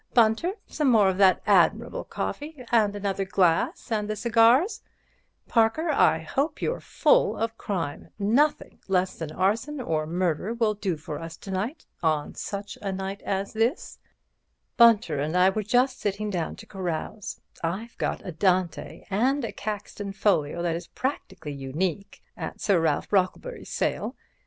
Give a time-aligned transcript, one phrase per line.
[0.15, 4.81] Bunter, some more of that admirable coffee and another glass and the cigars.
[5.47, 11.19] Parker, I hope you're full of crime—nothing less than arson or murder will do for
[11.19, 11.85] us to night.
[12.01, 13.99] 'On such a night as this—'
[14.75, 17.39] Bunter and I were just sitting down to carouse.
[17.63, 23.07] I've got a Dante, and a Caxton folio that is practically unique, at Sir Ralph
[23.11, 24.15] Brocklebury's sale.